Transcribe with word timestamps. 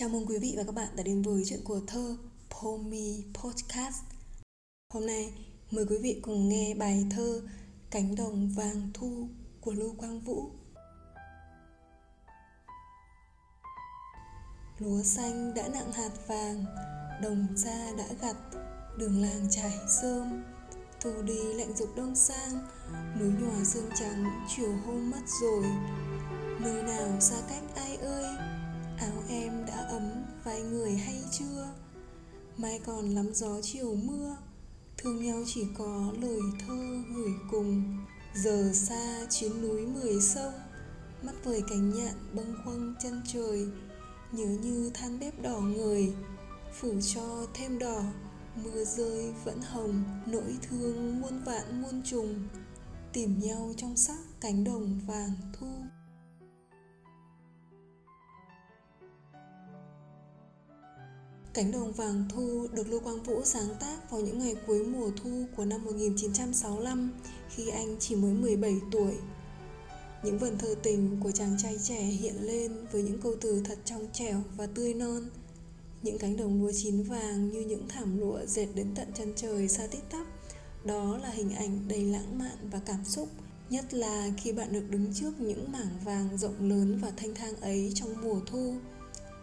Chào 0.00 0.08
mừng 0.08 0.26
quý 0.26 0.38
vị 0.38 0.54
và 0.56 0.62
các 0.64 0.74
bạn 0.74 0.88
đã 0.96 1.02
đến 1.02 1.22
với 1.22 1.42
chuyện 1.46 1.60
của 1.64 1.80
thơ 1.86 2.16
Pomi 2.50 3.24
Podcast. 3.34 4.02
Hôm 4.94 5.06
nay 5.06 5.32
mời 5.70 5.86
quý 5.86 5.96
vị 6.02 6.20
cùng 6.22 6.48
nghe 6.48 6.74
bài 6.74 7.06
thơ 7.10 7.42
Cánh 7.90 8.14
đồng 8.14 8.48
vàng 8.48 8.90
thu 8.94 9.28
của 9.60 9.72
Lưu 9.72 9.94
Quang 9.98 10.20
Vũ. 10.20 10.50
Lúa 14.78 15.02
xanh 15.02 15.54
đã 15.54 15.68
nặng 15.68 15.92
hạt 15.92 16.10
vàng, 16.26 16.64
đồng 17.22 17.46
ra 17.56 17.92
đã 17.98 18.06
gặt, 18.20 18.36
đường 18.98 19.22
làng 19.22 19.46
trải 19.50 19.78
sơm 20.02 20.42
Thu 21.00 21.22
đi 21.22 21.54
lạnh 21.54 21.76
dục 21.76 21.88
đông 21.96 22.14
sang, 22.14 22.68
núi 23.20 23.32
nhòa 23.40 23.64
sương 23.64 23.90
trắng 23.94 24.44
chiều 24.56 24.72
hôm 24.86 25.10
mất 25.10 25.22
rồi. 25.42 25.64
Nơi 26.60 26.82
nào 26.82 27.20
xa 27.20 27.36
cách 27.48 27.62
ai 27.76 27.96
ơi, 27.96 28.24
áo 28.98 29.22
em 29.28 29.66
đã 29.66 29.69
ấm 30.50 30.56
vài 30.56 30.62
người 30.62 30.96
hay 30.96 31.22
chưa? 31.30 31.68
Mai 32.56 32.80
còn 32.86 33.10
lắm 33.10 33.34
gió 33.34 33.60
chiều 33.62 33.94
mưa, 33.94 34.36
thương 34.98 35.24
nhau 35.24 35.42
chỉ 35.46 35.64
có 35.78 36.12
lời 36.20 36.40
thơ 36.66 37.02
gửi 37.14 37.32
cùng. 37.50 37.98
Giờ 38.34 38.70
xa 38.74 39.26
chuyến 39.30 39.62
núi 39.62 39.86
mười 39.86 40.20
sông, 40.20 40.52
mắt 41.22 41.32
vời 41.44 41.62
cánh 41.70 41.90
nhạn 41.90 42.14
bâng 42.32 42.54
khuâng 42.64 42.94
chân 43.02 43.22
trời. 43.32 43.66
Nhớ 44.32 44.46
như 44.46 44.90
than 44.94 45.18
bếp 45.20 45.42
đỏ 45.42 45.60
người, 45.60 46.14
phủ 46.80 46.92
cho 47.14 47.46
thêm 47.54 47.78
đỏ. 47.78 48.02
Mưa 48.64 48.84
rơi 48.84 49.32
vẫn 49.44 49.60
hồng, 49.62 50.04
nỗi 50.26 50.56
thương 50.68 51.20
muôn 51.20 51.44
vạn 51.44 51.82
muôn 51.82 52.02
trùng. 52.04 52.48
Tìm 53.12 53.40
nhau 53.40 53.72
trong 53.76 53.96
sắc 53.96 54.18
cánh 54.40 54.64
đồng 54.64 55.00
vàng 55.06 55.32
thu 55.60 55.66
Cánh 61.54 61.72
đồng 61.72 61.92
vàng 61.92 62.24
thu 62.28 62.66
được 62.72 62.88
Lưu 62.88 63.00
Quang 63.00 63.22
Vũ 63.22 63.40
sáng 63.44 63.68
tác 63.80 64.10
vào 64.10 64.20
những 64.20 64.38
ngày 64.38 64.56
cuối 64.66 64.84
mùa 64.84 65.10
thu 65.22 65.44
của 65.56 65.64
năm 65.64 65.84
1965 65.84 67.10
khi 67.48 67.68
anh 67.68 67.96
chỉ 68.00 68.16
mới 68.16 68.32
17 68.32 68.74
tuổi. 68.92 69.14
Những 70.24 70.38
vần 70.38 70.58
thơ 70.58 70.74
tình 70.82 71.20
của 71.22 71.30
chàng 71.30 71.56
trai 71.58 71.78
trẻ 71.82 72.00
hiện 72.00 72.34
lên 72.40 72.86
với 72.92 73.02
những 73.02 73.20
câu 73.20 73.34
từ 73.40 73.62
thật 73.64 73.78
trong 73.84 74.06
trẻo 74.12 74.42
và 74.56 74.66
tươi 74.66 74.94
non. 74.94 75.30
Những 76.02 76.18
cánh 76.18 76.36
đồng 76.36 76.62
lúa 76.62 76.72
chín 76.72 77.02
vàng 77.02 77.50
như 77.50 77.60
những 77.60 77.88
thảm 77.88 78.18
lụa 78.20 78.38
dệt 78.46 78.68
đến 78.74 78.94
tận 78.94 79.08
chân 79.14 79.32
trời 79.36 79.68
xa 79.68 79.86
tít 79.86 80.02
tắp. 80.10 80.26
Đó 80.84 81.18
là 81.22 81.30
hình 81.30 81.54
ảnh 81.54 81.88
đầy 81.88 82.04
lãng 82.04 82.38
mạn 82.38 82.68
và 82.70 82.80
cảm 82.86 83.04
xúc, 83.04 83.28
nhất 83.70 83.94
là 83.94 84.30
khi 84.36 84.52
bạn 84.52 84.72
được 84.72 84.84
đứng 84.90 85.14
trước 85.14 85.40
những 85.40 85.72
mảng 85.72 85.98
vàng 86.04 86.38
rộng 86.38 86.68
lớn 86.70 86.98
và 87.02 87.12
thanh 87.16 87.34
thang 87.34 87.56
ấy 87.60 87.92
trong 87.94 88.20
mùa 88.22 88.40
thu. 88.46 88.74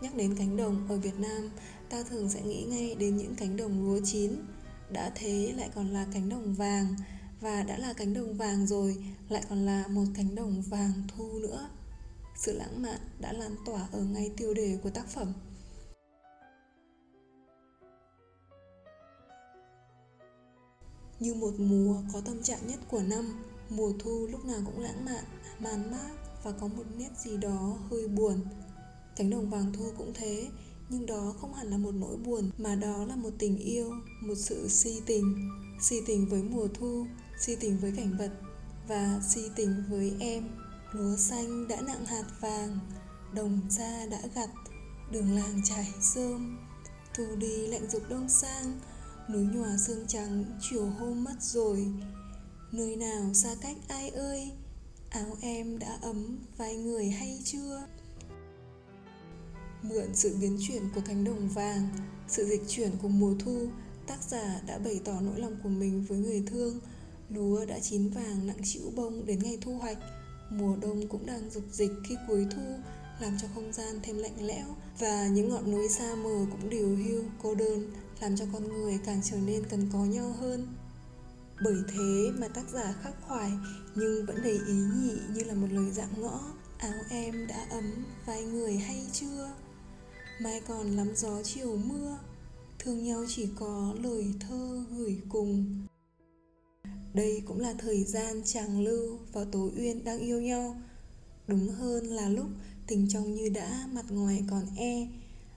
Nhắc 0.00 0.14
đến 0.14 0.34
cánh 0.38 0.56
đồng 0.56 0.86
ở 0.88 0.96
Việt 0.96 1.18
Nam, 1.18 1.50
ta 1.88 2.02
thường 2.02 2.28
sẽ 2.28 2.42
nghĩ 2.42 2.64
ngay 2.64 2.94
đến 2.94 3.16
những 3.16 3.34
cánh 3.34 3.56
đồng 3.56 3.84
lúa 3.84 4.00
chín. 4.04 4.32
Đã 4.92 5.12
thế 5.14 5.52
lại 5.56 5.70
còn 5.74 5.88
là 5.88 6.06
cánh 6.12 6.28
đồng 6.28 6.54
vàng 6.54 6.94
và 7.40 7.62
đã 7.62 7.78
là 7.78 7.92
cánh 7.92 8.14
đồng 8.14 8.34
vàng 8.34 8.66
rồi 8.66 9.04
lại 9.28 9.42
còn 9.48 9.66
là 9.66 9.86
một 9.88 10.04
cánh 10.14 10.34
đồng 10.34 10.62
vàng 10.62 10.92
thu 11.08 11.38
nữa. 11.38 11.68
Sự 12.36 12.52
lãng 12.52 12.82
mạn 12.82 13.00
đã 13.20 13.32
lan 13.32 13.56
tỏa 13.66 13.88
ở 13.92 14.00
ngay 14.00 14.32
tiêu 14.36 14.54
đề 14.54 14.78
của 14.82 14.90
tác 14.90 15.06
phẩm. 15.06 15.32
Như 21.20 21.34
một 21.34 21.52
mùa 21.58 21.96
có 22.12 22.20
tâm 22.20 22.42
trạng 22.42 22.66
nhất 22.66 22.78
của 22.88 23.02
năm 23.02 23.44
mùa 23.68 23.92
thu 23.98 24.26
lúc 24.30 24.44
nào 24.44 24.60
cũng 24.66 24.80
lãng 24.80 25.04
mạn 25.04 25.24
man 25.58 25.90
mác 25.90 26.10
và 26.44 26.52
có 26.52 26.68
một 26.68 26.84
nét 26.98 27.10
gì 27.18 27.36
đó 27.36 27.78
hơi 27.90 28.08
buồn 28.08 28.40
cánh 29.16 29.30
đồng 29.30 29.50
vàng 29.50 29.72
thu 29.72 29.84
cũng 29.98 30.12
thế, 30.14 30.48
nhưng 30.88 31.06
đó 31.06 31.34
không 31.40 31.54
hẳn 31.54 31.70
là 31.70 31.76
một 31.76 31.94
nỗi 31.94 32.16
buồn, 32.16 32.50
mà 32.58 32.74
đó 32.74 33.04
là 33.04 33.16
một 33.16 33.30
tình 33.38 33.58
yêu, 33.58 33.92
một 34.20 34.34
sự 34.36 34.68
si 34.68 35.00
tình. 35.06 35.50
Si 35.80 35.96
tình 36.06 36.28
với 36.28 36.42
mùa 36.42 36.68
thu, 36.74 37.06
si 37.40 37.56
tình 37.56 37.78
với 37.78 37.92
cảnh 37.96 38.16
vật, 38.18 38.30
và 38.88 39.20
si 39.28 39.40
tình 39.56 39.84
với 39.90 40.12
em. 40.20 40.48
Lúa 40.92 41.16
xanh 41.16 41.68
đã 41.68 41.80
nặng 41.80 42.06
hạt 42.06 42.24
vàng, 42.40 42.78
đồng 43.34 43.60
ra 43.70 44.06
đã 44.06 44.20
gặt, 44.34 44.50
đường 45.12 45.34
làng 45.34 45.60
trải 45.64 45.88
rơm. 46.14 46.58
Thu 47.14 47.24
đi 47.36 47.66
lạnh 47.66 47.90
dục 47.90 48.02
đông 48.08 48.28
sang, 48.28 48.80
núi 49.32 49.44
nhòa 49.44 49.76
sương 49.86 50.06
trắng 50.06 50.44
chiều 50.60 50.86
hôm 50.86 51.24
mất 51.24 51.36
rồi. 51.40 51.86
Nơi 52.72 52.96
nào 52.96 53.34
xa 53.34 53.54
cách 53.60 53.76
ai 53.88 54.10
ơi, 54.10 54.50
áo 55.10 55.36
em 55.40 55.78
đã 55.78 55.98
ấm 56.02 56.38
vai 56.56 56.76
người 56.76 57.10
hay 57.10 57.40
chưa? 57.44 57.82
Mượn 59.82 60.14
sự 60.14 60.36
biến 60.40 60.58
chuyển 60.60 60.82
của 60.94 61.00
cánh 61.06 61.24
đồng 61.24 61.48
vàng, 61.48 61.88
sự 62.28 62.44
dịch 62.44 62.62
chuyển 62.68 62.90
của 63.02 63.08
mùa 63.08 63.34
thu, 63.38 63.68
tác 64.06 64.22
giả 64.28 64.60
đã 64.66 64.78
bày 64.78 65.00
tỏ 65.04 65.20
nỗi 65.20 65.40
lòng 65.40 65.56
của 65.62 65.68
mình 65.68 66.04
với 66.08 66.18
người 66.18 66.42
thương. 66.46 66.80
Lúa 67.28 67.64
đã 67.64 67.78
chín 67.80 68.08
vàng 68.08 68.46
nặng 68.46 68.56
chịu 68.64 68.82
bông 68.96 69.26
đến 69.26 69.38
ngày 69.42 69.58
thu 69.60 69.78
hoạch. 69.78 69.98
Mùa 70.50 70.76
đông 70.76 71.08
cũng 71.08 71.26
đang 71.26 71.50
dục 71.50 71.64
dịch 71.72 71.90
khi 72.08 72.16
cuối 72.28 72.46
thu, 72.50 72.62
làm 73.20 73.36
cho 73.42 73.48
không 73.54 73.72
gian 73.72 74.00
thêm 74.02 74.18
lạnh 74.18 74.46
lẽo 74.46 74.66
và 74.98 75.26
những 75.26 75.48
ngọn 75.48 75.70
núi 75.70 75.88
xa 75.88 76.14
mờ 76.14 76.46
cũng 76.50 76.70
điều 76.70 76.96
hưu, 76.96 77.24
cô 77.42 77.54
đơn, 77.54 77.92
làm 78.20 78.36
cho 78.36 78.44
con 78.52 78.68
người 78.68 78.98
càng 79.04 79.20
trở 79.24 79.36
nên 79.36 79.64
cần 79.70 79.88
có 79.92 79.98
nhau 79.98 80.34
hơn. 80.40 80.66
Bởi 81.64 81.76
thế 81.88 82.30
mà 82.38 82.48
tác 82.48 82.68
giả 82.72 82.94
khắc 83.02 83.14
khoải 83.28 83.50
nhưng 83.94 84.26
vẫn 84.26 84.42
đầy 84.42 84.60
ý 84.66 84.74
nhị 84.74 85.16
như 85.34 85.44
là 85.44 85.54
một 85.54 85.68
lời 85.70 85.90
dạng 85.90 86.22
ngõ 86.22 86.40
Áo 86.80 86.92
em 87.10 87.46
đã 87.46 87.66
ấm, 87.70 88.04
vai 88.26 88.42
người 88.42 88.76
hay 88.76 89.06
chưa? 89.12 89.50
Mai 90.42 90.60
còn 90.68 90.96
lắm 90.96 91.08
gió 91.16 91.42
chiều 91.42 91.76
mưa, 91.76 92.18
thương 92.78 93.04
nhau 93.04 93.24
chỉ 93.28 93.48
có 93.58 93.94
lời 94.02 94.34
thơ 94.40 94.84
gửi 94.90 95.16
cùng. 95.28 95.86
Đây 97.14 97.42
cũng 97.46 97.60
là 97.60 97.74
thời 97.78 98.04
gian 98.04 98.42
chàng 98.44 98.84
lưu 98.84 99.18
và 99.32 99.44
tố 99.44 99.70
uyên 99.76 100.04
đang 100.04 100.18
yêu 100.18 100.40
nhau. 100.40 100.76
Đúng 101.46 101.68
hơn 101.68 102.04
là 102.04 102.28
lúc 102.28 102.46
tình 102.86 103.08
trong 103.08 103.34
như 103.34 103.48
đã 103.48 103.88
mặt 103.92 104.04
ngoài 104.08 104.44
còn 104.50 104.62
e 104.76 105.08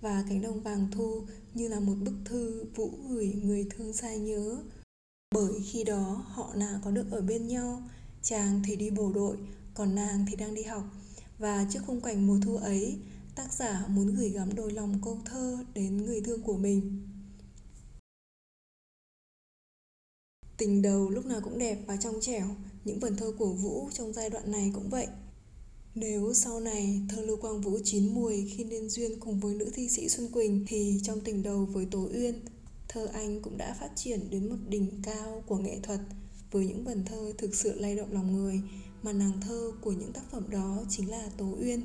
và 0.00 0.24
cánh 0.28 0.42
đồng 0.42 0.60
vàng 0.60 0.88
thu 0.92 1.22
như 1.54 1.68
là 1.68 1.80
một 1.80 1.94
bức 2.04 2.14
thư 2.24 2.64
vũ 2.74 2.90
gửi 3.08 3.34
người 3.42 3.66
thương 3.70 3.92
xa 3.92 4.14
nhớ. 4.14 4.56
Bởi 5.34 5.52
khi 5.64 5.84
đó 5.84 6.24
họ 6.28 6.54
nào 6.54 6.80
có 6.84 6.90
được 6.90 7.06
ở 7.10 7.20
bên 7.20 7.48
nhau, 7.48 7.82
chàng 8.22 8.62
thì 8.66 8.76
đi 8.76 8.90
bộ 8.90 9.12
đội, 9.14 9.36
còn 9.74 9.94
nàng 9.94 10.26
thì 10.30 10.36
đang 10.36 10.54
đi 10.54 10.62
học. 10.62 10.84
Và 11.38 11.66
trước 11.70 11.80
khung 11.86 12.00
cảnh 12.00 12.26
mùa 12.26 12.38
thu 12.44 12.56
ấy 12.56 12.98
tác 13.34 13.52
giả 13.52 13.86
muốn 13.88 14.14
gửi 14.14 14.28
gắm 14.28 14.54
đôi 14.54 14.72
lòng 14.72 15.00
câu 15.04 15.18
thơ 15.24 15.58
đến 15.74 15.96
người 15.96 16.20
thương 16.20 16.42
của 16.42 16.56
mình 16.56 17.08
tình 20.56 20.82
đầu 20.82 21.10
lúc 21.10 21.26
nào 21.26 21.40
cũng 21.44 21.58
đẹp 21.58 21.78
và 21.86 21.96
trong 21.96 22.20
trẻo 22.20 22.46
những 22.84 22.98
vần 22.98 23.16
thơ 23.16 23.32
của 23.38 23.52
vũ 23.52 23.90
trong 23.92 24.12
giai 24.12 24.30
đoạn 24.30 24.52
này 24.52 24.70
cũng 24.74 24.88
vậy 24.88 25.06
nếu 25.94 26.34
sau 26.34 26.60
này 26.60 27.00
thơ 27.08 27.22
Lưu 27.22 27.36
Quang 27.36 27.60
Vũ 27.60 27.78
chín 27.84 28.14
mùi 28.14 28.50
khi 28.56 28.64
nên 28.64 28.88
duyên 28.88 29.20
cùng 29.20 29.40
với 29.40 29.54
nữ 29.54 29.70
thi 29.74 29.88
sĩ 29.88 30.08
Xuân 30.08 30.28
Quỳnh 30.32 30.64
thì 30.68 31.00
trong 31.02 31.20
tình 31.20 31.42
đầu 31.42 31.64
với 31.64 31.86
Tố 31.90 32.08
Uyên, 32.14 32.40
thơ 32.88 33.06
anh 33.12 33.42
cũng 33.42 33.58
đã 33.58 33.76
phát 33.80 33.90
triển 33.96 34.30
đến 34.30 34.48
một 34.48 34.56
đỉnh 34.68 35.02
cao 35.02 35.42
của 35.46 35.56
nghệ 35.56 35.78
thuật 35.82 36.00
với 36.50 36.66
những 36.66 36.84
vần 36.84 37.04
thơ 37.04 37.32
thực 37.38 37.54
sự 37.54 37.80
lay 37.80 37.96
động 37.96 38.12
lòng 38.12 38.36
người 38.36 38.60
mà 39.02 39.12
nàng 39.12 39.40
thơ 39.40 39.72
của 39.80 39.92
những 39.92 40.12
tác 40.12 40.30
phẩm 40.30 40.50
đó 40.50 40.84
chính 40.88 41.10
là 41.10 41.30
Tố 41.36 41.56
Uyên. 41.60 41.80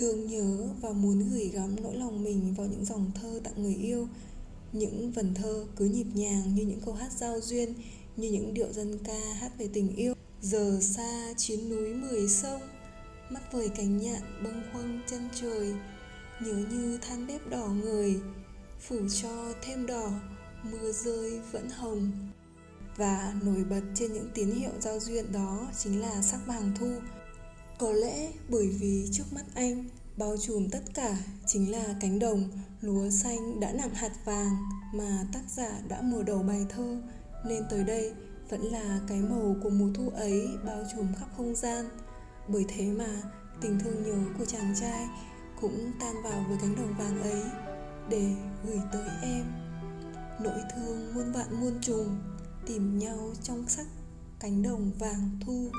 Thương 0.00 0.26
nhớ 0.26 0.68
và 0.80 0.90
muốn 0.92 1.30
gửi 1.30 1.48
gắm 1.48 1.76
nỗi 1.82 1.96
lòng 1.96 2.24
mình 2.24 2.54
vào 2.54 2.66
những 2.66 2.84
dòng 2.84 3.10
thơ 3.14 3.40
tặng 3.44 3.62
người 3.62 3.74
yêu. 3.74 4.08
Những 4.72 5.12
vần 5.12 5.34
thơ 5.34 5.66
cứ 5.76 5.84
nhịp 5.84 6.06
nhàng 6.14 6.54
như 6.54 6.62
những 6.62 6.80
câu 6.84 6.94
hát 6.94 7.12
giao 7.12 7.40
duyên, 7.40 7.74
như 8.16 8.30
những 8.30 8.54
điệu 8.54 8.72
dân 8.72 8.98
ca 9.04 9.34
hát 9.34 9.52
về 9.58 9.68
tình 9.72 9.96
yêu. 9.96 10.14
Giờ 10.42 10.78
xa 10.82 11.34
chín 11.36 11.70
núi 11.70 11.94
mười 11.94 12.28
sông, 12.28 12.60
mắt 13.30 13.52
vời 13.52 13.68
cánh 13.68 13.98
nhạn 13.98 14.22
bâng 14.44 14.62
khuâng 14.72 15.00
chân 15.10 15.28
trời. 15.40 15.74
Nhớ 16.44 16.54
như 16.70 16.98
than 17.02 17.26
bếp 17.26 17.48
đỏ 17.48 17.68
người, 17.68 18.20
phủ 18.80 18.96
cho 19.22 19.52
thêm 19.62 19.86
đỏ, 19.86 20.10
mưa 20.62 20.92
rơi 20.92 21.40
vẫn 21.52 21.68
hồng. 21.70 22.10
Và 22.96 23.34
nổi 23.42 23.64
bật 23.64 23.82
trên 23.94 24.12
những 24.12 24.30
tín 24.34 24.50
hiệu 24.50 24.72
giao 24.80 25.00
duyên 25.00 25.32
đó 25.32 25.68
chính 25.78 26.00
là 26.00 26.22
sắc 26.22 26.40
vàng 26.46 26.72
thu. 26.78 26.92
Có 27.78 27.92
lẽ 27.92 28.32
bởi 28.48 28.68
vì 28.68 29.08
trước 29.12 29.24
mắt 29.32 29.44
anh 29.54 29.84
bao 30.20 30.36
trùm 30.40 30.68
tất 30.72 30.82
cả 30.94 31.16
chính 31.46 31.72
là 31.72 31.84
cánh 32.00 32.18
đồng, 32.18 32.48
lúa 32.80 33.10
xanh 33.10 33.60
đã 33.60 33.72
nặng 33.72 33.94
hạt 33.94 34.12
vàng 34.24 34.56
mà 34.94 35.24
tác 35.32 35.42
giả 35.48 35.80
đã 35.88 36.00
mở 36.02 36.22
đầu 36.22 36.42
bài 36.42 36.66
thơ. 36.68 37.02
Nên 37.46 37.62
tới 37.70 37.84
đây 37.84 38.12
vẫn 38.48 38.60
là 38.60 39.00
cái 39.08 39.18
màu 39.18 39.56
của 39.62 39.70
mùa 39.70 39.90
thu 39.94 40.08
ấy 40.08 40.48
bao 40.66 40.82
trùm 40.96 41.06
khắp 41.18 41.26
không 41.36 41.54
gian. 41.54 41.84
Bởi 42.48 42.64
thế 42.68 42.86
mà, 42.86 43.22
tình 43.60 43.78
thương 43.78 44.02
nhớ 44.02 44.30
của 44.38 44.44
chàng 44.44 44.74
trai 44.80 45.08
cũng 45.60 45.92
tan 46.00 46.22
vào 46.22 46.44
với 46.48 46.58
cánh 46.60 46.76
đồng 46.76 46.94
vàng 46.98 47.22
ấy 47.22 47.42
để 48.10 48.32
gửi 48.66 48.80
tới 48.92 49.08
em. 49.22 49.44
Nỗi 50.42 50.60
thương 50.74 51.14
muôn 51.14 51.32
vạn 51.32 51.60
muôn 51.60 51.78
trùng 51.82 52.18
tìm 52.66 52.98
nhau 52.98 53.32
trong 53.42 53.68
sắc 53.68 53.86
cánh 54.40 54.62
đồng 54.62 54.92
vàng 54.98 55.38
thu. 55.46 55.70